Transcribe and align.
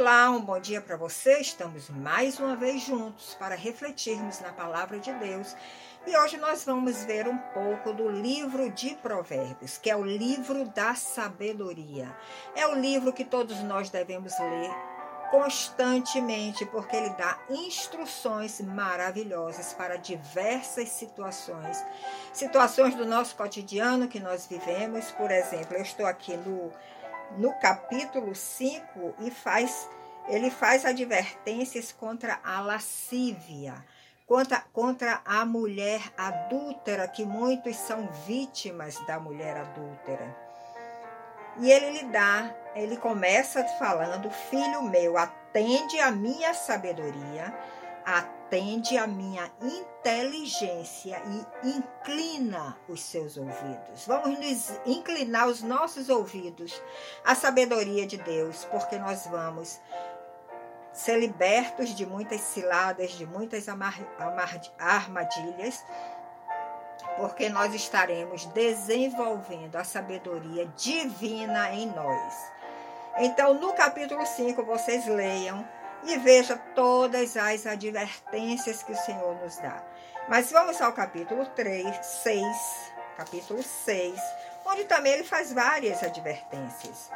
Olá, 0.00 0.30
um 0.30 0.40
bom 0.40 0.58
dia 0.58 0.80
para 0.80 0.96
você. 0.96 1.40
Estamos 1.40 1.90
mais 1.90 2.40
uma 2.40 2.56
vez 2.56 2.80
juntos 2.80 3.34
para 3.34 3.54
refletirmos 3.54 4.40
na 4.40 4.50
palavra 4.50 4.98
de 4.98 5.12
Deus. 5.12 5.54
E 6.06 6.16
hoje 6.16 6.38
nós 6.38 6.64
vamos 6.64 7.04
ver 7.04 7.28
um 7.28 7.36
pouco 7.36 7.92
do 7.92 8.08
livro 8.08 8.70
de 8.70 8.94
Provérbios, 8.94 9.76
que 9.76 9.90
é 9.90 9.94
o 9.94 10.02
livro 10.02 10.64
da 10.70 10.94
sabedoria. 10.94 12.10
É 12.56 12.66
o 12.66 12.76
livro 12.76 13.12
que 13.12 13.26
todos 13.26 13.58
nós 13.58 13.90
devemos 13.90 14.32
ler 14.38 14.70
constantemente, 15.30 16.64
porque 16.64 16.96
ele 16.96 17.10
dá 17.10 17.38
instruções 17.50 18.58
maravilhosas 18.62 19.74
para 19.74 19.96
diversas 19.96 20.88
situações. 20.88 21.84
Situações 22.32 22.94
do 22.94 23.04
nosso 23.04 23.36
cotidiano 23.36 24.08
que 24.08 24.18
nós 24.18 24.46
vivemos. 24.46 25.10
Por 25.10 25.30
exemplo, 25.30 25.76
eu 25.76 25.82
estou 25.82 26.06
aqui 26.06 26.38
no 26.38 26.72
no 27.38 27.52
capítulo 27.60 28.34
5 28.34 29.14
e 29.20 29.30
faz 29.30 29.88
ele 30.28 30.50
faz 30.50 30.84
advertências 30.84 31.90
contra 31.90 32.38
a 32.44 32.60
lascívia, 32.60 33.74
contra, 34.26 34.62
contra 34.72 35.20
a 35.24 35.44
mulher 35.44 36.00
adúltera, 36.16 37.08
que 37.08 37.24
muitos 37.24 37.76
são 37.76 38.08
vítimas 38.26 38.94
da 39.06 39.18
mulher 39.18 39.56
adúltera. 39.56 40.36
E 41.58 41.68
ele 41.70 41.98
lhe 41.98 42.04
dá, 42.04 42.54
ele 42.76 42.96
começa 42.96 43.64
falando: 43.76 44.30
Filho 44.30 44.82
meu, 44.82 45.18
atende 45.18 45.98
a 45.98 46.12
minha 46.12 46.54
sabedoria, 46.54 47.52
atende 48.04 48.39
a 48.98 49.06
minha 49.06 49.50
inteligência 49.62 51.22
e 51.62 51.68
inclina 51.68 52.76
os 52.88 53.00
seus 53.00 53.36
ouvidos. 53.36 54.06
Vamos 54.06 54.38
nos 54.38 54.72
inclinar 54.84 55.46
os 55.46 55.62
nossos 55.62 56.08
ouvidos 56.08 56.82
à 57.24 57.34
sabedoria 57.34 58.06
de 58.06 58.16
Deus, 58.16 58.64
porque 58.64 58.98
nós 58.98 59.26
vamos 59.26 59.80
ser 60.92 61.18
libertos 61.18 61.94
de 61.94 62.04
muitas 62.04 62.40
ciladas, 62.40 63.12
de 63.12 63.24
muitas 63.24 63.66
armadilhas, 64.78 65.84
porque 67.16 67.48
nós 67.48 67.72
estaremos 67.72 68.46
desenvolvendo 68.46 69.76
a 69.76 69.84
sabedoria 69.84 70.66
divina 70.76 71.72
em 71.72 71.86
nós. 71.86 72.34
Então, 73.18 73.54
no 73.54 73.72
capítulo 73.74 74.26
5, 74.26 74.64
vocês 74.64 75.06
leiam 75.06 75.64
e 76.04 76.16
veja 76.18 76.56
todas 76.74 77.36
as 77.36 77.66
advertências 77.66 78.82
que 78.82 78.92
o 78.92 78.96
Senhor 78.96 79.34
nos 79.42 79.56
dá. 79.56 79.84
Mas 80.28 80.50
vamos 80.50 80.80
ao 80.80 80.92
capítulo 80.92 81.46
3, 81.46 82.04
6, 82.04 82.46
capítulo 83.16 83.62
6, 83.62 84.20
onde 84.64 84.84
também 84.84 85.12
ele 85.12 85.24
faz 85.24 85.52
várias 85.52 86.02
advertências. 86.02 87.10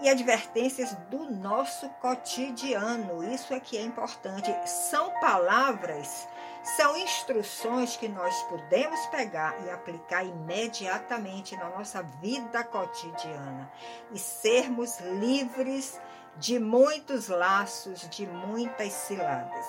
E 0.00 0.10
advertências 0.10 0.92
do 1.08 1.30
nosso 1.30 1.88
cotidiano, 2.00 3.24
isso 3.32 3.54
é 3.54 3.60
que 3.60 3.78
é 3.78 3.82
importante. 3.82 4.54
São 4.68 5.10
palavras, 5.20 6.28
são 6.76 6.98
instruções 6.98 7.96
que 7.96 8.06
nós 8.06 8.34
podemos 8.42 9.06
pegar 9.06 9.56
e 9.64 9.70
aplicar 9.70 10.22
imediatamente 10.22 11.56
na 11.56 11.70
nossa 11.70 12.02
vida 12.02 12.62
cotidiana 12.64 13.70
e 14.12 14.18
sermos 14.18 14.98
livres 15.00 15.98
de 16.38 16.58
muitos 16.58 17.28
laços, 17.28 18.08
de 18.10 18.26
muitas 18.26 18.92
ciladas. 18.92 19.64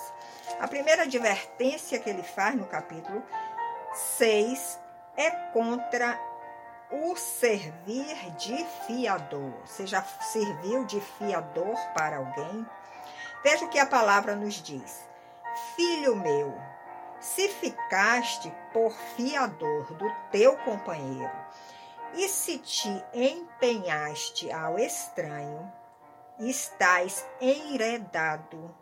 A 0.60 0.68
primeira 0.68 1.02
advertência 1.02 1.98
que 1.98 2.10
ele 2.10 2.22
faz 2.22 2.54
no 2.54 2.66
capítulo 2.66 3.22
6 3.94 4.78
é 5.16 5.30
contra 5.52 6.18
o 6.90 7.16
servir 7.16 8.16
de 8.36 8.64
fiador. 8.86 9.52
Você 9.64 9.86
já 9.86 10.02
serviu 10.02 10.84
de 10.84 11.00
fiador 11.00 11.76
para 11.94 12.18
alguém? 12.18 12.66
Veja 13.42 13.64
o 13.64 13.68
que 13.68 13.78
a 13.78 13.86
palavra 13.86 14.34
nos 14.34 14.54
diz. 14.54 15.06
Filho 15.76 16.16
meu, 16.16 16.56
se 17.20 17.48
ficaste 17.48 18.52
por 18.72 18.92
fiador 19.16 19.92
do 19.94 20.10
teu 20.30 20.56
companheiro, 20.58 21.30
e 22.14 22.28
se 22.28 22.58
te 22.58 23.04
empenhaste 23.12 24.50
ao 24.50 24.78
estranho, 24.78 25.70
estás 26.40 27.26
enredado 27.40 28.74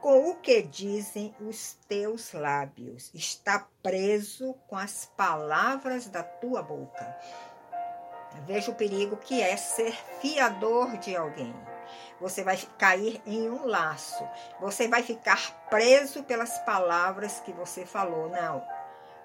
com 0.00 0.30
o 0.30 0.36
que 0.36 0.62
dizem 0.62 1.34
os 1.40 1.74
teus 1.88 2.32
lábios, 2.32 3.10
está 3.12 3.66
preso 3.82 4.54
com 4.68 4.76
as 4.76 5.06
palavras 5.16 6.06
da 6.06 6.22
tua 6.22 6.62
boca. 6.62 7.16
Veja 8.46 8.70
o 8.70 8.74
perigo 8.74 9.16
que 9.16 9.42
é 9.42 9.56
ser 9.56 9.92
fiador 10.20 10.96
de 10.98 11.16
alguém. 11.16 11.54
Você 12.20 12.44
vai 12.44 12.56
cair 12.78 13.20
em 13.26 13.50
um 13.50 13.66
laço, 13.66 14.24
você 14.60 14.86
vai 14.86 15.02
ficar 15.02 15.66
preso 15.68 16.22
pelas 16.22 16.58
palavras 16.60 17.40
que 17.40 17.52
você 17.52 17.84
falou. 17.84 18.28
Não, 18.28 18.64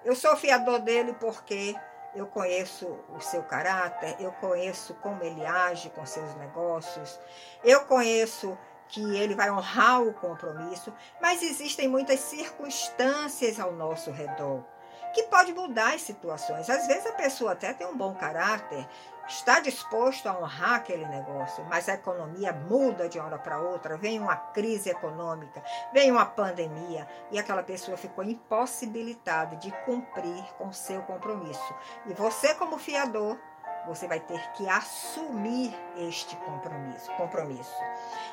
eu 0.04 0.16
sou 0.16 0.36
fiador 0.36 0.80
dele 0.80 1.14
porque 1.14 1.76
eu 2.14 2.26
conheço 2.26 2.86
o 3.14 3.20
seu 3.20 3.42
caráter, 3.42 4.16
eu 4.20 4.32
conheço 4.32 4.94
como 4.94 5.22
ele 5.22 5.44
age 5.44 5.90
com 5.90 6.04
seus 6.04 6.34
negócios, 6.36 7.18
eu 7.64 7.84
conheço 7.86 8.56
que 8.88 9.16
ele 9.16 9.34
vai 9.34 9.50
honrar 9.50 10.02
o 10.02 10.12
compromisso, 10.12 10.92
mas 11.20 11.42
existem 11.42 11.88
muitas 11.88 12.20
circunstâncias 12.20 13.58
ao 13.58 13.72
nosso 13.72 14.10
redor 14.10 14.62
que 15.12 15.24
pode 15.24 15.52
mudar 15.52 15.94
as 15.94 16.02
situações. 16.02 16.68
Às 16.68 16.86
vezes 16.86 17.06
a 17.06 17.12
pessoa 17.12 17.52
até 17.52 17.72
tem 17.72 17.86
um 17.86 17.96
bom 17.96 18.14
caráter, 18.14 18.86
está 19.28 19.60
disposto 19.60 20.26
a 20.28 20.38
honrar 20.38 20.74
aquele 20.74 21.06
negócio, 21.06 21.64
mas 21.64 21.88
a 21.88 21.94
economia 21.94 22.52
muda 22.52 23.08
de 23.08 23.18
uma 23.18 23.26
hora 23.26 23.38
para 23.38 23.60
outra, 23.60 23.96
vem 23.96 24.18
uma 24.18 24.36
crise 24.36 24.90
econômica, 24.90 25.62
vem 25.92 26.10
uma 26.10 26.26
pandemia 26.26 27.06
e 27.30 27.38
aquela 27.38 27.62
pessoa 27.62 27.96
ficou 27.96 28.24
impossibilitada 28.24 29.56
de 29.56 29.70
cumprir 29.84 30.44
com 30.58 30.72
seu 30.72 31.02
compromisso. 31.02 31.74
E 32.06 32.14
você, 32.14 32.54
como 32.54 32.78
fiador, 32.78 33.38
você 33.86 34.06
vai 34.06 34.20
ter 34.20 34.40
que 34.52 34.68
assumir 34.68 35.74
este 35.96 36.36
compromisso, 36.36 37.10
compromisso. 37.16 37.76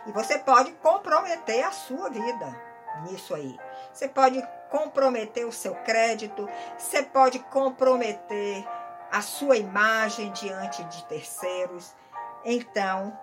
E 0.05 0.11
você 0.11 0.37
pode 0.37 0.71
comprometer 0.73 1.63
a 1.63 1.71
sua 1.71 2.09
vida 2.09 2.68
nisso 3.03 3.33
aí. 3.33 3.57
Você 3.93 4.07
pode 4.07 4.41
comprometer 4.69 5.45
o 5.45 5.51
seu 5.51 5.75
crédito, 5.75 6.47
você 6.77 7.03
pode 7.03 7.39
comprometer 7.39 8.65
a 9.11 9.21
sua 9.21 9.57
imagem 9.57 10.31
diante 10.31 10.83
de 10.85 11.03
terceiros. 11.05 11.95
Então, 12.45 13.17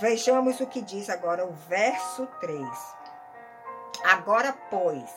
vejamos 0.00 0.60
o 0.60 0.66
que 0.66 0.82
diz 0.82 1.08
agora 1.08 1.46
o 1.46 1.52
verso 1.52 2.26
3. 2.40 2.68
Agora, 4.04 4.52
pois, 4.70 5.10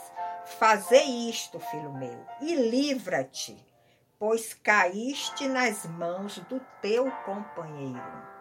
fazei 0.57 1.29
isto, 1.29 1.59
filho 1.59 1.91
meu, 1.94 2.25
e 2.41 2.55
livra-te, 2.55 3.66
pois 4.17 4.53
caíste 4.53 5.47
nas 5.47 5.85
mãos 5.85 6.40
do 6.40 6.59
teu 6.81 7.09
companheiro. 7.25 8.32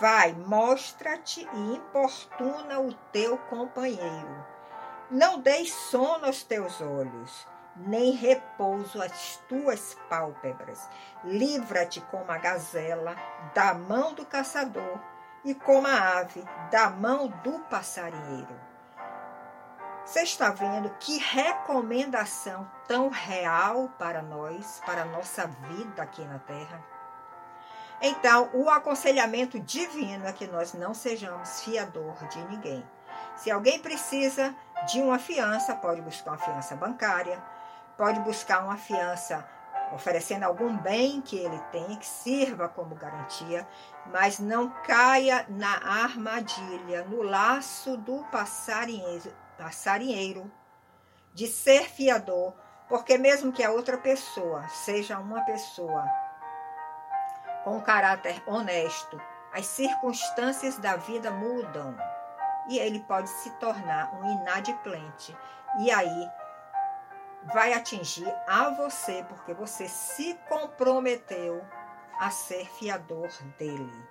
Vai, 0.00 0.32
mostra-te 0.32 1.48
e 1.52 1.74
importuna 1.76 2.80
o 2.80 2.92
teu 3.12 3.38
companheiro. 3.38 4.46
Não 5.10 5.40
deis 5.40 5.72
sono 5.72 6.26
aos 6.26 6.42
teus 6.42 6.80
olhos 6.80 7.46
nem 7.86 8.12
repouso 8.12 9.00
as 9.00 9.36
tuas 9.48 9.94
pálpebras. 10.08 10.88
Livra-te 11.24 12.00
como 12.00 12.30
a 12.30 12.38
gazela 12.38 13.14
da 13.54 13.74
mão 13.74 14.14
do 14.14 14.26
caçador 14.26 14.98
e 15.44 15.54
como 15.54 15.86
a 15.86 16.18
ave 16.18 16.44
da 16.70 16.90
mão 16.90 17.28
do 17.28 17.60
passarinheiro. 17.60 18.68
Você 20.04 20.22
está 20.22 20.50
vendo 20.50 20.90
que 20.98 21.18
recomendação 21.18 22.68
tão 22.86 23.10
real 23.10 23.90
para 23.98 24.22
nós, 24.22 24.80
para 24.86 25.02
a 25.02 25.06
nossa 25.06 25.46
vida 25.46 26.02
aqui 26.02 26.24
na 26.24 26.38
Terra? 26.38 26.82
Então, 28.00 28.48
o 28.52 28.70
aconselhamento 28.70 29.58
divino 29.58 30.26
é 30.26 30.32
que 30.32 30.46
nós 30.46 30.72
não 30.72 30.94
sejamos 30.94 31.62
fiador 31.62 32.14
de 32.28 32.38
ninguém. 32.44 32.84
Se 33.36 33.50
alguém 33.50 33.80
precisa 33.80 34.54
de 34.86 35.00
uma 35.00 35.18
fiança, 35.18 35.74
pode 35.74 36.00
buscar 36.00 36.32
uma 36.32 36.38
fiança 36.38 36.76
bancária, 36.76 37.42
pode 37.96 38.20
buscar 38.20 38.64
uma 38.64 38.76
fiança 38.76 39.44
oferecendo 39.92 40.44
algum 40.44 40.76
bem 40.76 41.20
que 41.20 41.36
ele 41.36 41.58
tem, 41.72 41.96
que 41.96 42.06
sirva 42.06 42.68
como 42.68 42.94
garantia, 42.94 43.66
mas 44.06 44.38
não 44.38 44.68
caia 44.84 45.46
na 45.48 46.02
armadilha, 46.04 47.04
no 47.04 47.22
laço 47.22 47.96
do 47.96 48.22
passarinheiro, 48.24 49.34
passarinheiro 49.56 50.50
de 51.34 51.46
ser 51.46 51.88
fiador, 51.88 52.52
porque 52.88 53.16
mesmo 53.16 53.52
que 53.52 53.64
a 53.64 53.70
outra 53.70 53.96
pessoa 53.96 54.68
seja 54.68 55.18
uma 55.18 55.42
pessoa 55.42 56.04
com 57.64 57.80
caráter 57.80 58.42
honesto, 58.46 59.20
as 59.52 59.66
circunstâncias 59.66 60.78
da 60.78 60.96
vida 60.96 61.30
mudam 61.30 61.96
e 62.68 62.78
ele 62.78 63.00
pode 63.00 63.28
se 63.28 63.50
tornar 63.52 64.12
um 64.14 64.30
inadimplente. 64.32 65.36
E 65.80 65.90
aí 65.90 66.30
vai 67.52 67.72
atingir 67.72 68.32
a 68.46 68.70
você, 68.70 69.24
porque 69.28 69.54
você 69.54 69.88
se 69.88 70.34
comprometeu 70.48 71.64
a 72.18 72.30
ser 72.30 72.66
fiador 72.78 73.28
dele. 73.58 74.08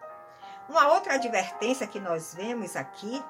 Uma 0.67 0.87
outra 0.87 1.13
advertência 1.13 1.87
que 1.87 1.99
nós 1.99 2.33
vemos 2.33 2.75
aqui 2.75 3.23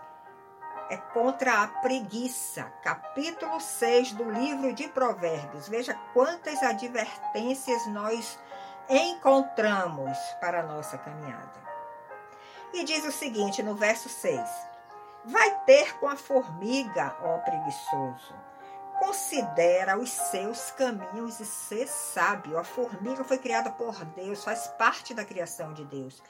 é 0.89 0.97
contra 0.97 1.63
a 1.63 1.67
preguiça. 1.67 2.63
Capítulo 2.81 3.59
6 3.59 4.13
do 4.13 4.31
livro 4.31 4.73
de 4.73 4.87
Provérbios. 4.87 5.67
Veja 5.67 5.93
quantas 6.13 6.63
advertências 6.63 7.85
nós 7.87 8.39
encontramos 8.89 10.17
para 10.39 10.61
a 10.61 10.63
nossa 10.63 10.97
caminhada. 10.97 11.67
E 12.73 12.83
diz 12.83 13.05
o 13.05 13.11
seguinte 13.11 13.63
no 13.63 13.75
verso 13.75 14.09
6: 14.09 14.49
Vai 15.25 15.59
ter 15.65 15.97
com 15.99 16.07
a 16.07 16.15
formiga, 16.15 17.15
ó 17.21 17.37
preguiçoso. 17.39 18.35
Considera 18.99 19.97
os 19.97 20.09
seus 20.09 20.71
caminhos 20.71 21.39
e 21.39 21.45
ser 21.45 21.87
sábio. 21.87 22.57
A 22.57 22.63
formiga 22.63 23.23
foi 23.23 23.37
criada 23.37 23.69
por 23.69 24.03
Deus, 24.05 24.43
faz 24.43 24.67
parte 24.69 25.13
da 25.13 25.23
criação 25.23 25.73
de 25.73 25.85
Deus. 25.85 26.21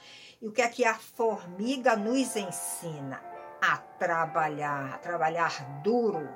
E 0.41 0.47
o 0.47 0.51
que 0.51 0.61
é 0.61 0.67
que 0.67 0.85
a 0.85 0.95
formiga 0.95 1.95
nos 1.95 2.35
ensina? 2.35 3.21
A 3.61 3.77
trabalhar, 3.97 4.95
a 4.95 4.97
trabalhar 4.97 5.81
duro, 5.81 6.29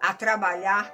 a 0.00 0.14
trabalhar 0.14 0.90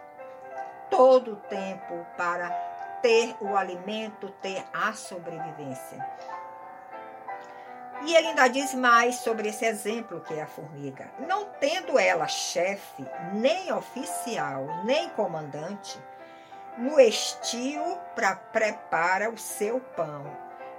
todo 0.91 1.33
o 1.33 1.37
tempo 1.37 2.07
para 2.17 2.70
ter 3.03 3.37
o 3.41 3.57
alimento, 3.57 4.31
ter 4.43 4.65
a 4.73 4.93
sobrevivência. 4.93 6.05
E 8.03 8.15
ele 8.15 8.29
ainda 8.29 8.49
diz 8.49 8.73
mais 8.75 9.17
sobre 9.17 9.49
esse 9.49 9.65
exemplo 9.65 10.21
que 10.21 10.35
é 10.35 10.43
a 10.43 10.47
formiga. 10.47 11.11
Não 11.19 11.45
tendo 11.61 11.99
ela 11.99 12.27
chefe, 12.27 13.07
nem 13.35 13.73
oficial, 13.73 14.67
nem 14.85 15.11
comandante, 15.11 16.01
no 16.79 16.99
estio 16.99 17.99
para 18.15 18.37
prepara 18.37 19.29
o 19.29 19.37
seu 19.37 19.81
pão, 19.81 20.25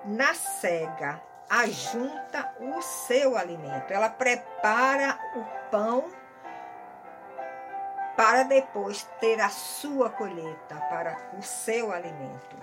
na 0.06 0.34
cega 0.34 1.22
ajunta 1.52 2.50
o 2.60 2.82
seu 2.82 3.38
alimento. 3.38 3.92
Ela 3.92 4.10
prepara 4.10 5.20
o 5.36 5.70
pão 5.70 6.10
para 8.16 8.44
depois 8.44 9.04
ter 9.20 9.40
a 9.40 9.50
sua 9.50 10.10
colheita, 10.10 10.76
para 10.90 11.18
o 11.38 11.42
seu 11.42 11.92
alimento. 11.92 12.58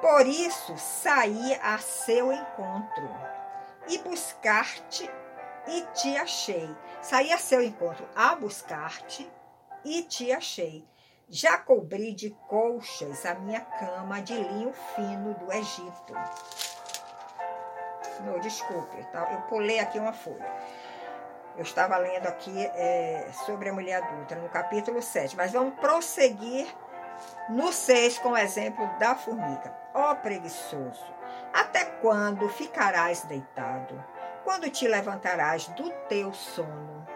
Por 0.00 0.26
isso, 0.26 0.76
saí 0.78 1.54
a 1.62 1.78
seu 1.78 2.32
encontro 2.32 3.08
e 3.88 3.98
buscar-te 3.98 5.10
e 5.66 5.82
te 5.94 6.16
achei. 6.16 6.74
Saí 7.02 7.32
a 7.32 7.38
seu 7.38 7.62
encontro 7.62 8.08
a 8.14 8.34
buscar-te 8.34 9.30
e 9.84 10.02
te 10.02 10.32
achei. 10.32 10.86
Já 11.28 11.58
cobri 11.58 12.12
de 12.12 12.30
colchas 12.48 13.24
a 13.24 13.34
minha 13.34 13.60
cama 13.60 14.20
de 14.20 14.34
linho 14.34 14.72
fino 14.94 15.34
do 15.34 15.52
Egito. 15.52 16.14
Não, 18.24 18.38
desculpe, 18.40 19.02
tá? 19.12 19.28
eu 19.32 19.40
pulei 19.42 19.78
aqui 19.78 19.98
uma 19.98 20.12
folha. 20.12 20.50
Eu 21.60 21.64
estava 21.64 21.98
lendo 21.98 22.26
aqui 22.26 22.58
é, 22.74 23.28
sobre 23.44 23.68
a 23.68 23.72
mulher 23.74 24.02
adulta, 24.02 24.34
no 24.34 24.48
capítulo 24.48 25.02
7, 25.02 25.36
mas 25.36 25.52
vamos 25.52 25.74
prosseguir 25.74 26.66
no 27.50 27.70
6 27.70 28.16
com 28.20 28.30
o 28.30 28.36
exemplo 28.38 28.88
da 28.98 29.14
formiga. 29.14 29.70
Ó 29.92 30.10
oh, 30.10 30.16
preguiçoso, 30.16 31.04
até 31.52 31.84
quando 31.84 32.48
ficarás 32.48 33.24
deitado? 33.24 34.02
Quando 34.42 34.70
te 34.70 34.88
levantarás 34.88 35.68
do 35.68 35.90
teu 36.08 36.32
sono? 36.32 37.06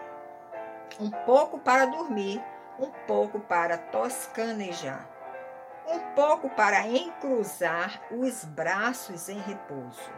Um 0.99 1.09
pouco 1.09 1.57
para 1.57 1.87
dormir, 1.87 2.39
um 2.77 2.91
pouco 3.07 3.39
para 3.39 3.79
toscanejar, 3.79 5.09
um 5.87 5.97
pouco 6.13 6.51
para 6.51 6.85
encruzar 6.85 7.99
os 8.11 8.45
braços 8.45 9.27
em 9.27 9.39
repouso 9.39 10.13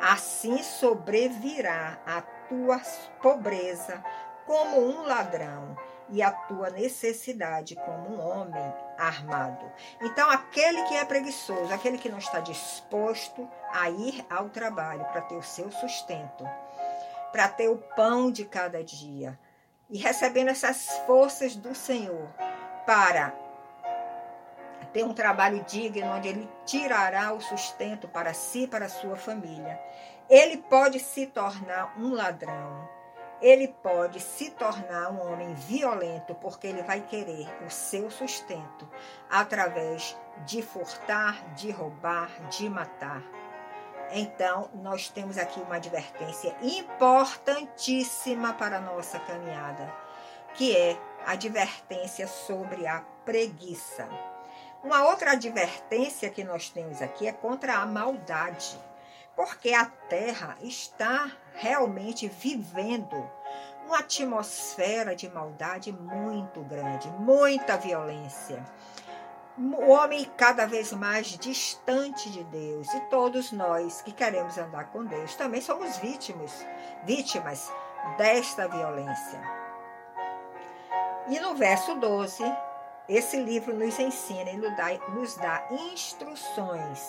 Assim 0.00 0.62
sobrevirá 0.62 1.98
a 2.06 2.22
tua 2.48 2.80
pobreza 3.22 4.02
como 4.46 4.80
um 4.80 5.02
ladrão 5.02 5.76
e 6.10 6.22
a 6.22 6.30
tua 6.30 6.70
necessidade 6.70 7.76
como 7.76 8.14
um 8.14 8.20
homem 8.20 8.74
armado. 8.96 9.70
Então, 10.00 10.30
aquele 10.30 10.82
que 10.84 10.94
é 10.94 11.04
preguiçoso, 11.04 11.72
aquele 11.72 11.98
que 11.98 12.08
não 12.08 12.18
está 12.18 12.40
disposto 12.40 13.48
a 13.72 13.90
ir 13.90 14.24
ao 14.30 14.48
trabalho 14.48 15.04
para 15.06 15.20
ter 15.22 15.36
o 15.36 15.42
seu 15.42 15.70
sustento, 15.70 16.48
para 17.30 17.48
ter 17.48 17.68
o 17.68 17.76
pão 17.76 18.30
de 18.30 18.44
cada 18.44 18.82
dia 18.82 19.38
e 19.90 19.98
recebendo 19.98 20.48
essas 20.48 20.88
forças 21.06 21.54
do 21.54 21.74
Senhor 21.74 22.28
para 22.86 23.34
ter 24.92 25.04
um 25.04 25.12
trabalho 25.12 25.64
digno, 25.64 26.10
onde 26.12 26.28
ele 26.28 26.48
tirará 26.64 27.32
o 27.32 27.40
sustento 27.40 28.08
para 28.08 28.34
si 28.34 28.64
e 28.64 28.68
para 28.68 28.88
sua 28.88 29.16
família. 29.16 29.80
Ele 30.28 30.58
pode 30.58 31.00
se 31.00 31.26
tornar 31.26 31.94
um 31.98 32.12
ladrão, 32.12 32.88
ele 33.40 33.68
pode 33.68 34.20
se 34.20 34.50
tornar 34.50 35.10
um 35.10 35.32
homem 35.32 35.54
violento, 35.54 36.34
porque 36.34 36.66
ele 36.66 36.82
vai 36.82 37.00
querer 37.00 37.48
o 37.64 37.70
seu 37.70 38.10
sustento 38.10 38.88
através 39.30 40.18
de 40.44 40.60
furtar, 40.60 41.54
de 41.54 41.70
roubar, 41.70 42.28
de 42.50 42.68
matar. 42.68 43.22
Então, 44.10 44.70
nós 44.74 45.08
temos 45.08 45.36
aqui 45.38 45.60
uma 45.60 45.76
advertência 45.76 46.56
importantíssima 46.62 48.54
para 48.54 48.78
a 48.78 48.80
nossa 48.80 49.18
caminhada, 49.20 49.94
que 50.54 50.76
é 50.76 50.98
a 51.26 51.32
advertência 51.32 52.26
sobre 52.26 52.86
a 52.86 53.02
preguiça. 53.24 54.08
Uma 54.82 55.04
outra 55.04 55.32
advertência 55.32 56.30
que 56.30 56.44
nós 56.44 56.70
temos 56.70 57.02
aqui 57.02 57.26
é 57.26 57.32
contra 57.32 57.78
a 57.78 57.86
maldade, 57.86 58.78
porque 59.34 59.74
a 59.74 59.86
Terra 59.86 60.56
está 60.62 61.32
realmente 61.54 62.28
vivendo 62.28 63.28
uma 63.84 63.98
atmosfera 63.98 65.16
de 65.16 65.28
maldade 65.28 65.90
muito 65.90 66.60
grande, 66.62 67.08
muita 67.10 67.76
violência. 67.76 68.64
O 69.56 69.90
homem 69.90 70.30
cada 70.36 70.66
vez 70.66 70.92
mais 70.92 71.26
distante 71.26 72.30
de 72.30 72.44
Deus 72.44 72.86
e 72.94 73.00
todos 73.10 73.50
nós 73.50 74.00
que 74.02 74.12
queremos 74.12 74.56
andar 74.56 74.92
com 74.92 75.04
Deus 75.04 75.34
também 75.34 75.60
somos 75.60 75.96
vítimas, 75.96 76.64
vítimas 77.04 77.72
desta 78.16 78.68
violência. 78.68 79.40
E 81.28 81.40
no 81.40 81.56
verso 81.56 81.96
12, 81.96 82.44
esse 83.08 83.40
livro 83.40 83.74
nos 83.74 83.98
ensina 83.98 84.50
e 84.50 84.56
nos 84.56 85.36
dá, 85.36 85.66
instruções 85.92 87.00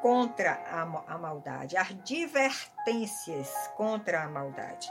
contra 0.00 0.52
a, 0.70 0.82
a 0.82 1.18
maldade, 1.18 1.76
advertências 1.76 3.50
contra 3.76 4.22
a 4.22 4.28
maldade. 4.28 4.88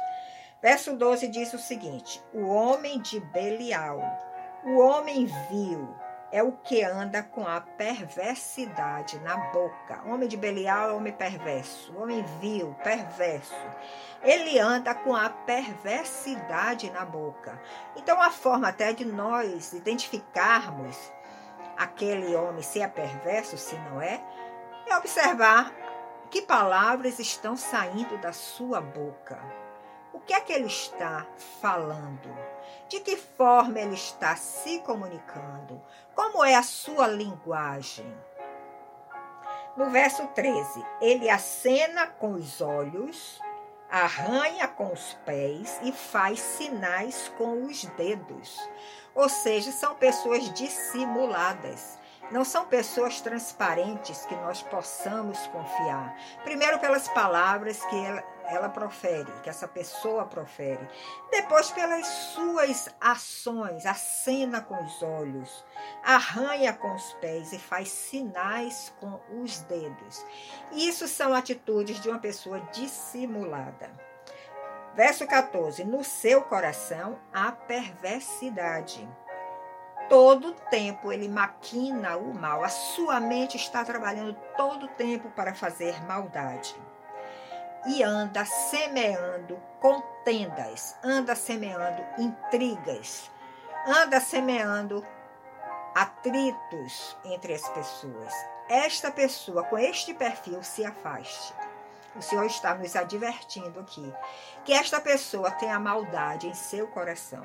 Verso 0.61 0.95
12 0.95 1.27
diz 1.27 1.53
o 1.53 1.59
seguinte: 1.59 2.21
O 2.33 2.47
homem 2.47 3.01
de 3.01 3.19
Belial, 3.19 4.01
o 4.65 4.79
homem 4.79 5.25
vil, 5.49 5.87
é 6.33 6.41
o 6.41 6.51
que 6.51 6.83
anda 6.83 7.21
com 7.21 7.47
a 7.47 7.61
perversidade 7.61 9.19
na 9.19 9.37
boca. 9.51 10.01
Homem 10.03 10.27
de 10.27 10.35
Belial 10.35 10.89
é 10.89 10.93
homem 10.93 11.13
perverso, 11.13 11.95
homem 11.95 12.25
vil, 12.41 12.75
perverso. 12.83 13.53
Ele 14.23 14.57
anda 14.57 14.95
com 14.95 15.15
a 15.15 15.29
perversidade 15.29 16.89
na 16.89 17.05
boca. 17.05 17.61
Então, 17.95 18.19
a 18.19 18.31
forma 18.31 18.69
até 18.69 18.93
de 18.93 19.05
nós 19.05 19.73
identificarmos 19.73 20.97
aquele 21.77 22.35
homem 22.35 22.63
se 22.63 22.81
é 22.81 22.87
perverso, 22.87 23.55
se 23.55 23.75
não 23.75 24.01
é, 24.01 24.19
é 24.87 24.97
observar 24.97 25.71
que 26.31 26.41
palavras 26.41 27.19
estão 27.19 27.55
saindo 27.55 28.17
da 28.17 28.33
sua 28.33 28.81
boca. 28.81 29.62
O 30.13 30.19
que 30.19 30.33
é 30.33 30.39
que 30.39 30.53
ele 30.53 30.67
está 30.67 31.25
falando? 31.59 32.29
De 32.87 32.99
que 32.99 33.17
forma 33.17 33.79
ele 33.79 33.95
está 33.95 34.35
se 34.35 34.79
comunicando? 34.79 35.81
Como 36.13 36.45
é 36.45 36.53
a 36.53 36.61
sua 36.61 37.07
linguagem? 37.07 38.05
No 39.75 39.89
verso 39.89 40.27
13, 40.27 40.85
ele 41.01 41.27
acena 41.31 42.05
com 42.05 42.33
os 42.33 42.61
olhos, 42.61 43.41
arranha 43.89 44.67
com 44.67 44.93
os 44.93 45.15
pés 45.25 45.79
e 45.81 45.91
faz 45.91 46.39
sinais 46.39 47.33
com 47.35 47.63
os 47.65 47.83
dedos. 47.85 48.59
Ou 49.15 49.27
seja, 49.27 49.71
são 49.71 49.95
pessoas 49.95 50.47
dissimuladas. 50.53 51.97
Não 52.33 52.43
são 52.43 52.65
pessoas 52.65 53.21
transparentes 53.21 54.25
que 54.25 54.35
nós 54.37 54.63
possamos 54.63 55.37
confiar. 55.47 56.17
Primeiro, 56.43 56.79
pelas 56.79 57.07
palavras 57.09 57.85
que 57.85 57.95
ela, 57.95 58.23
ela 58.45 58.69
profere, 58.69 59.31
que 59.43 59.51
essa 59.51 59.67
pessoa 59.67 60.25
profere. 60.25 60.89
Depois, 61.29 61.69
pelas 61.69 62.07
suas 62.07 62.89
ações, 62.99 63.85
acena 63.85 64.61
com 64.61 64.83
os 64.83 65.03
olhos, 65.03 65.63
arranha 66.03 66.73
com 66.73 66.95
os 66.95 67.13
pés 67.21 67.53
e 67.53 67.59
faz 67.59 67.89
sinais 67.89 68.91
com 68.99 69.21
os 69.39 69.59
dedos. 69.59 70.25
Isso 70.71 71.07
são 71.07 71.35
atitudes 71.35 72.01
de 72.01 72.09
uma 72.09 72.17
pessoa 72.17 72.59
dissimulada. 72.71 73.91
Verso 74.95 75.27
14: 75.27 75.83
No 75.83 76.03
seu 76.03 76.41
coração 76.41 77.19
há 77.31 77.51
perversidade. 77.51 79.07
Todo 80.09 80.53
tempo 80.69 81.11
ele 81.11 81.27
maquina 81.27 82.17
o 82.17 82.33
mal. 82.33 82.63
A 82.63 82.69
sua 82.69 83.19
mente 83.19 83.57
está 83.57 83.83
trabalhando 83.83 84.35
todo 84.55 84.87
tempo 84.89 85.29
para 85.31 85.55
fazer 85.55 86.03
maldade. 86.05 86.75
e 87.85 88.01
anda 88.01 88.45
semeando 88.45 89.61
contendas, 89.79 90.95
anda 91.03 91.35
semeando 91.35 92.01
intrigas, 92.17 93.29
anda 93.85 94.19
semeando 94.21 95.05
atritos 95.93 97.17
entre 97.25 97.53
as 97.53 97.67
pessoas. 97.69 98.33
Esta 98.69 99.11
pessoa 99.11 99.63
com 99.63 99.77
este 99.77 100.13
perfil 100.13 100.63
se 100.63 100.85
afaste. 100.85 101.53
O 102.15 102.21
Senhor 102.21 102.45
está 102.45 102.73
nos 102.75 102.95
advertindo 102.95 103.79
aqui 103.79 104.13
que 104.63 104.71
esta 104.71 105.01
pessoa 105.01 105.51
tem 105.51 105.69
a 105.69 105.79
maldade 105.79 106.47
em 106.47 106.53
seu 106.53 106.87
coração. 106.87 107.43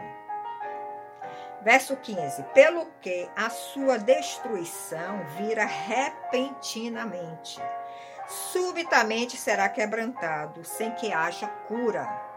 Verso 1.62 1.96
15: 1.96 2.42
Pelo 2.54 2.86
que 3.00 3.28
a 3.36 3.50
sua 3.50 3.98
destruição 3.98 5.24
vira 5.36 5.64
repentinamente, 5.64 7.60
subitamente 8.52 9.36
será 9.36 9.68
quebrantado, 9.68 10.64
sem 10.64 10.92
que 10.92 11.12
haja 11.12 11.48
cura. 11.66 12.28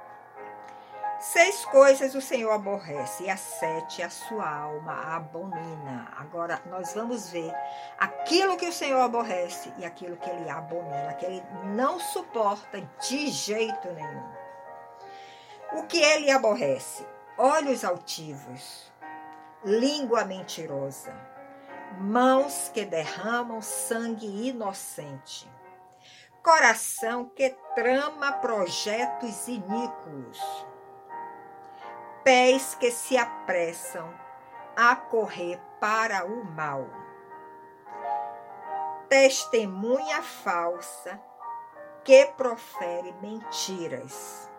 Seis 1.20 1.63
coisas 1.66 2.16
o 2.16 2.22
Senhor 2.22 2.51
aborrece, 2.51 3.25
e 3.25 3.30
a 3.30 3.38
sete 3.38 4.01
a 4.01 4.10
sua 4.10 4.50
alma 4.50 5.16
abomina. 5.16 6.12
Agora 6.18 6.60
nós 6.66 6.96
vamos 6.96 7.30
ver 7.30 7.54
aquilo 8.00 8.58
que 8.58 8.68
o 8.68 8.74
Senhor 8.74 9.00
aborrece 9.00 9.72
e 9.78 9.86
aquilo 9.86 10.18
que 10.18 10.28
ele 10.28 10.50
abomina, 10.50 11.13
que 11.13 11.25
ele 11.28 11.44
não 11.75 12.00
suporta 12.00 12.82
de 13.08 13.28
jeito 13.28 13.88
nenhum. 13.92 14.32
O 15.74 15.84
que 15.84 16.01
ele 16.01 16.32
aborrece? 16.32 17.06
Olhos 17.38 17.86
altivos, 17.86 18.91
língua 19.63 20.25
mentirosa, 20.25 21.13
mãos 22.00 22.70
que 22.74 22.86
derramam 22.86 23.62
sangue 23.62 24.50
inocente, 24.50 25.51
coração 26.44 27.25
que 27.25 27.50
trama 27.75 28.32
projetos 28.34 29.48
iníquos 29.48 30.39
pés 32.24 32.75
que 32.75 32.91
se 32.91 33.18
apressam 33.18 34.13
a 34.75 34.96
correr 34.96 35.60
para 35.80 36.25
o 36.25 36.46
mal. 36.46 36.88
Testemunha 39.10 40.22
falsa 40.22 41.20
que 42.03 42.25
profere 42.38 43.13
mentiras. 43.22 44.50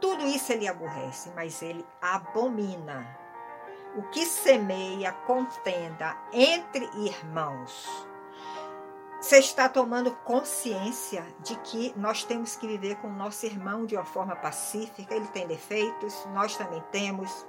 Tudo 0.00 0.26
isso 0.26 0.52
ele 0.52 0.68
aborrece, 0.68 1.30
mas 1.34 1.62
ele 1.62 1.86
abomina. 2.00 3.21
O 3.96 4.02
que 4.04 4.24
semeia 4.24 5.12
contenda 5.12 6.16
entre 6.32 6.84
irmãos 6.94 8.10
você 9.22 9.38
está 9.38 9.68
tomando 9.68 10.10
consciência 10.24 11.24
de 11.44 11.54
que 11.60 11.94
nós 11.96 12.24
temos 12.24 12.56
que 12.56 12.66
viver 12.66 12.96
com 12.96 13.06
o 13.06 13.12
nosso 13.12 13.46
irmão 13.46 13.86
de 13.86 13.94
uma 13.94 14.04
forma 14.04 14.34
pacífica. 14.34 15.14
Ele 15.14 15.28
tem 15.28 15.46
defeitos, 15.46 16.26
nós 16.34 16.56
também 16.56 16.82
temos, 16.90 17.46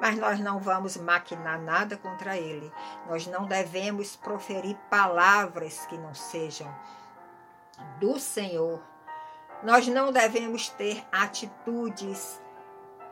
mas 0.00 0.18
nós 0.18 0.40
não 0.40 0.58
vamos 0.58 0.96
maquinar 0.96 1.60
nada 1.60 1.96
contra 1.96 2.36
ele. 2.36 2.72
Nós 3.08 3.24
não 3.28 3.46
devemos 3.46 4.16
proferir 4.16 4.76
palavras 4.90 5.86
que 5.86 5.96
não 5.96 6.12
sejam 6.12 6.74
do 8.00 8.18
Senhor. 8.18 8.82
Nós 9.62 9.86
não 9.86 10.10
devemos 10.10 10.70
ter 10.70 11.06
atitudes 11.12 12.42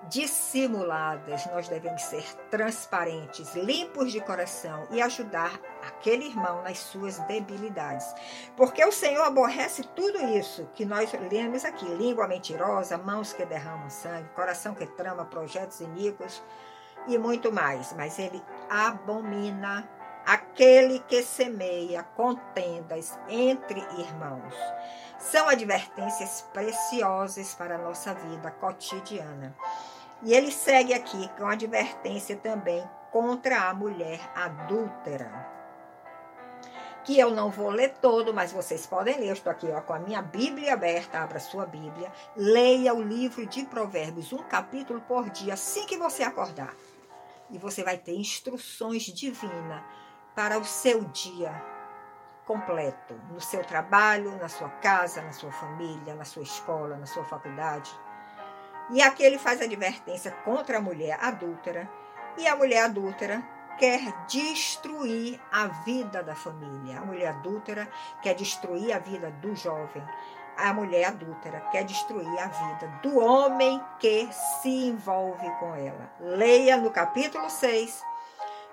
dissimuladas, 0.09 1.47
nós 1.47 1.69
devemos 1.69 2.03
ser 2.03 2.25
transparentes, 2.51 3.55
limpos 3.55 4.13
de 4.13 4.21
coração 4.21 4.87
e 4.91 5.01
ajudar 5.01 5.59
aquele 5.87 6.27
irmão 6.27 6.63
nas 6.63 6.79
suas 6.79 7.19
debilidades. 7.21 8.07
Porque 8.57 8.85
o 8.85 8.93
Senhor 8.93 9.25
aborrece 9.25 9.83
tudo 9.95 10.19
isso 10.37 10.69
que 10.75 10.85
nós 10.85 11.13
lemos 11.31 11.65
aqui: 11.65 11.87
língua 11.87 12.29
mentirosa, 12.29 12.99
mãos 12.99 13.33
que 13.33 13.45
derramam 13.45 13.91
sangue, 13.91 14.29
coração 14.35 14.75
que 14.75 14.87
trama 14.87 15.25
projetos 15.25 15.81
iníquos 15.81 16.43
e 17.07 17.19
muito 17.19 17.53
mais. 17.53 17.93
Mas 17.93 18.19
ele 18.19 18.43
abomina 18.69 19.89
aquele 20.27 21.01
que 21.01 21.23
semeia 21.23 22.03
contendas 22.03 23.19
entre 23.29 23.81
irmãos. 23.99 24.55
São 25.19 25.49
advertências 25.49 26.47
preciosas 26.53 27.55
para 27.55 27.77
a 27.77 27.79
nossa 27.79 28.15
vida 28.15 28.51
cotidiana. 28.51 29.55
E 30.25 30.33
ele 30.33 30.51
segue 30.51 30.95
aqui 30.95 31.29
com 31.37 31.47
advertência 31.47 32.35
também 32.35 32.83
contra 33.13 33.69
a 33.69 33.75
mulher 33.75 34.19
adúltera. 34.35 35.53
Que 37.05 37.19
eu 37.19 37.31
não 37.31 37.51
vou 37.51 37.69
ler 37.69 37.99
todo, 38.01 38.33
mas 38.33 38.51
vocês 38.51 38.87
podem 38.87 39.19
ler. 39.19 39.29
Eu 39.29 39.35
estou 39.35 39.53
aqui 39.53 39.71
ó, 39.71 39.83
com 39.83 39.93
a 39.93 39.99
minha 39.99 40.23
Bíblia 40.23 40.73
aberta. 40.73 41.21
Abra 41.21 41.39
sua 41.39 41.67
Bíblia. 41.67 42.11
Leia 42.35 42.95
o 42.95 43.03
livro 43.03 43.45
de 43.45 43.67
Provérbios, 43.67 44.33
um 44.33 44.43
capítulo 44.45 45.03
por 45.03 45.29
dia, 45.29 45.53
assim 45.53 45.85
que 45.85 45.99
você 45.99 46.23
acordar. 46.23 46.75
E 47.51 47.59
você 47.59 47.85
vai 47.85 47.99
ter 47.99 48.17
instruções 48.17 49.03
divinas 49.03 49.83
para 50.35 50.59
o 50.59 50.65
seu 50.65 51.05
dia 51.05 51.53
completo, 52.47 53.15
no 53.31 53.41
seu 53.43 53.63
trabalho, 53.63 54.37
na 54.39 54.49
sua 54.49 54.71
casa, 54.71 55.21
na 55.21 55.33
sua 55.33 55.53
família, 55.53 56.15
na 56.15 56.25
sua 56.25 56.43
escola, 56.43 56.97
na 56.97 57.07
sua 57.07 57.25
faculdade 57.25 57.91
e 58.91 59.01
aqui 59.01 59.23
ele 59.23 59.39
faz 59.39 59.61
advertência 59.61 60.31
contra 60.45 60.79
a 60.79 60.81
mulher 60.81 61.19
adúltera. 61.21 61.89
E 62.37 62.47
a 62.47 62.57
mulher 62.57 62.85
adúltera 62.85 63.43
quer 63.79 64.13
destruir 64.27 65.41
a 65.51 65.67
vida 65.67 66.23
da 66.23 66.35
família. 66.35 66.99
A 66.99 67.05
mulher 67.05 67.29
adúltera 67.29 67.89
quer 68.23 68.35
destruir 68.35 68.93
a 68.93 68.99
vida 68.99 69.31
do 69.31 69.55
jovem. 69.57 70.03
A 70.57 70.73
mulher 70.73 71.07
adúltera 71.07 71.61
quer 71.73 71.85
destruir 71.85 72.39
a 72.39 72.47
vida 72.47 73.01
do 73.03 73.19
homem 73.19 73.81
que 73.99 74.29
se 74.61 74.69
envolve 74.69 75.51
com 75.59 75.75
ela. 75.75 76.13
Leia 76.21 76.77
no 76.77 76.91
capítulo 76.91 77.49
6. 77.49 78.03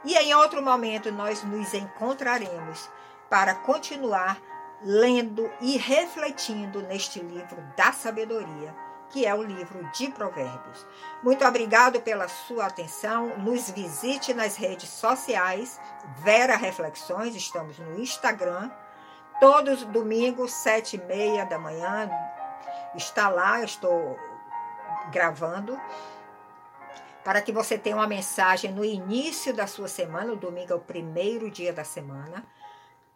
E 0.03 0.15
em 0.15 0.33
outro 0.35 0.61
momento 0.61 1.11
nós 1.11 1.43
nos 1.43 1.73
encontraremos 1.73 2.89
para 3.29 3.55
continuar 3.55 4.37
lendo 4.83 5.49
e 5.61 5.77
refletindo 5.77 6.81
neste 6.81 7.19
livro 7.19 7.61
da 7.77 7.91
sabedoria 7.91 8.90
que 9.11 9.25
é 9.25 9.35
o 9.35 9.43
livro 9.43 9.83
de 9.91 10.09
Provérbios. 10.09 10.85
Muito 11.21 11.45
obrigado 11.45 12.01
pela 12.01 12.27
sua 12.27 12.65
atenção. 12.65 13.37
Nos 13.37 13.69
visite 13.69 14.33
nas 14.33 14.55
redes 14.55 14.89
sociais, 14.89 15.79
Vera 16.17 16.55
Reflexões, 16.55 17.35
estamos 17.35 17.77
no 17.77 17.99
Instagram. 17.99 18.71
Todos 19.39 19.83
domingos, 19.85 20.51
sete 20.53 20.95
e 20.95 21.01
meia 21.01 21.45
da 21.45 21.57
manhã, 21.57 22.09
está 22.95 23.27
lá, 23.29 23.63
estou 23.63 24.17
gravando 25.11 25.79
para 27.23 27.41
que 27.41 27.51
você 27.51 27.77
tenha 27.77 27.95
uma 27.95 28.07
mensagem 28.07 28.71
no 28.71 28.83
início 28.83 29.53
da 29.53 29.67
sua 29.67 29.87
semana. 29.87 30.33
O 30.33 30.35
domingo 30.35 30.73
é 30.73 30.75
o 30.75 30.79
primeiro 30.79 31.49
dia 31.51 31.71
da 31.71 31.83
semana. 31.83 32.43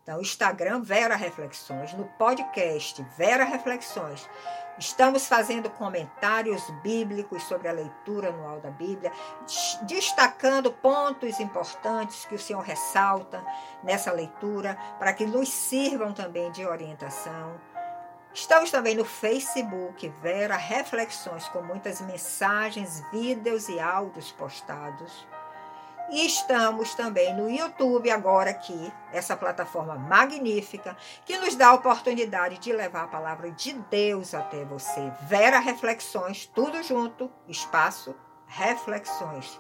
Então, 0.06 0.22
Instagram 0.22 0.84
Vera 0.84 1.16
Reflexões, 1.16 1.92
no 1.94 2.06
podcast 2.06 3.04
Vera 3.18 3.44
Reflexões. 3.44 4.30
Estamos 4.78 5.26
fazendo 5.26 5.68
comentários 5.68 6.62
bíblicos 6.84 7.42
sobre 7.42 7.68
a 7.68 7.72
leitura 7.72 8.30
anual 8.30 8.60
da 8.60 8.70
Bíblia, 8.70 9.12
destacando 9.82 10.72
pontos 10.72 11.40
importantes 11.40 12.24
que 12.26 12.36
o 12.36 12.40
Senhor 12.40 12.62
ressalta 12.62 13.44
nessa 13.82 14.12
leitura, 14.12 14.78
para 15.00 15.12
que 15.12 15.26
nos 15.26 15.50
sirvam 15.50 16.14
também 16.14 16.52
de 16.52 16.68
orientação. 16.68 17.60
Estamos 18.32 18.70
também 18.70 18.94
no 18.96 19.06
Facebook 19.06 20.08
Vera 20.22 20.56
Reflexões, 20.56 21.48
com 21.48 21.64
muitas 21.64 22.00
mensagens, 22.02 23.04
vídeos 23.12 23.68
e 23.70 23.80
áudios 23.80 24.32
postados. 24.32 25.26
E 26.10 26.26
estamos 26.26 26.94
também 26.94 27.34
no 27.34 27.50
YouTube 27.50 28.12
agora 28.12 28.52
aqui, 28.52 28.94
essa 29.12 29.36
plataforma 29.36 29.96
magnífica 29.96 30.96
que 31.26 31.38
nos 31.38 31.56
dá 31.56 31.70
a 31.70 31.74
oportunidade 31.74 32.60
de 32.60 32.72
levar 32.72 33.06
a 33.06 33.08
palavra 33.08 33.50
de 33.52 33.74
Deus 33.74 34.34
até 34.36 34.64
você. 34.66 35.12
Vera 35.22 35.60
Reflexões, 35.60 36.46
tudo 36.46 36.82
junto, 36.84 37.32
espaço 37.48 38.16
Reflexões 38.48 39.60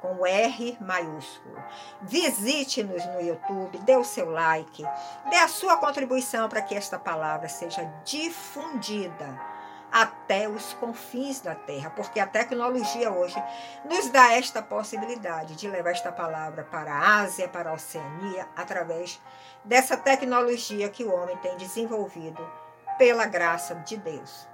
com 0.00 0.24
R 0.24 0.76
maiúsculo. 0.80 1.56
Visite-nos 2.02 3.04
no 3.06 3.20
YouTube, 3.20 3.78
dê 3.78 3.96
o 3.96 4.04
seu 4.04 4.30
like, 4.30 4.84
dê 5.30 5.36
a 5.36 5.48
sua 5.48 5.76
contribuição 5.78 6.48
para 6.48 6.62
que 6.62 6.74
esta 6.74 6.98
palavra 6.98 7.48
seja 7.48 7.82
difundida 8.04 9.58
até 10.02 10.48
os 10.48 10.72
confins 10.74 11.40
da 11.40 11.56
terra, 11.56 11.90
porque 11.90 12.20
a 12.20 12.26
tecnologia 12.26 13.10
hoje 13.10 13.42
nos 13.84 14.08
dá 14.10 14.32
esta 14.32 14.62
possibilidade 14.62 15.56
de 15.56 15.68
levar 15.68 15.90
esta 15.90 16.12
palavra 16.12 16.62
para 16.62 16.92
a 16.92 17.16
Ásia, 17.16 17.48
para 17.48 17.70
a 17.70 17.72
Oceania, 17.72 18.46
através 18.56 19.20
dessa 19.64 19.96
tecnologia 19.96 20.88
que 20.88 21.02
o 21.02 21.12
homem 21.12 21.36
tem 21.38 21.56
desenvolvido 21.56 22.48
pela 22.96 23.26
graça 23.26 23.74
de 23.74 23.96
Deus. 23.96 24.48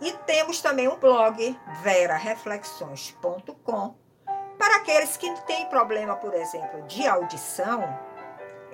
E 0.00 0.10
temos 0.26 0.60
também 0.60 0.88
um 0.88 0.96
blog, 0.96 1.56
verareflexões.com, 1.82 3.94
para 4.58 4.76
aqueles 4.76 5.16
que 5.16 5.32
têm 5.42 5.68
problema, 5.68 6.16
por 6.16 6.34
exemplo, 6.34 6.82
de 6.82 7.06
audição, 7.06 7.96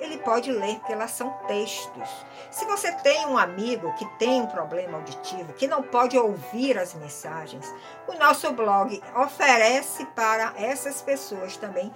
ele 0.01 0.19
pode 0.19 0.51
ler, 0.51 0.79
porque 0.79 0.93
elas 0.93 1.11
são 1.11 1.31
textos. 1.47 2.09
Se 2.51 2.65
você 2.65 2.91
tem 2.93 3.27
um 3.27 3.37
amigo 3.37 3.93
que 3.95 4.07
tem 4.19 4.41
um 4.41 4.47
problema 4.47 4.99
auditivo, 4.99 5.53
que 5.53 5.69
não 5.69 5.83
pode 5.83 6.19
ouvir 6.19 6.79
as 6.79 6.95
mensagens, 6.95 7.73
o 8.09 8.15
nosso 8.15 8.53
blog 8.53 9.01
oferece 9.15 10.05
para 10.07 10.55
essas 10.57 11.03
pessoas 11.03 11.57
também 11.57 11.93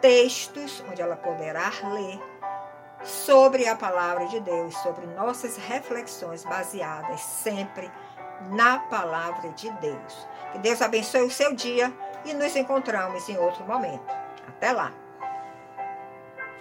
textos 0.00 0.82
onde 0.90 1.00
ela 1.00 1.16
poderá 1.16 1.70
ler 1.84 2.20
sobre 3.04 3.68
a 3.68 3.76
palavra 3.76 4.26
de 4.26 4.40
Deus, 4.40 4.76
sobre 4.78 5.06
nossas 5.06 5.56
reflexões 5.56 6.44
baseadas 6.44 7.20
sempre 7.20 7.90
na 8.50 8.78
palavra 8.78 9.50
de 9.50 9.70
Deus. 9.72 10.26
Que 10.52 10.58
Deus 10.58 10.80
abençoe 10.82 11.22
o 11.22 11.30
seu 11.30 11.54
dia 11.54 11.92
e 12.24 12.32
nos 12.32 12.54
encontramos 12.56 13.28
em 13.28 13.36
outro 13.38 13.64
momento. 13.64 14.12
Até 14.48 14.72
lá! 14.72 15.01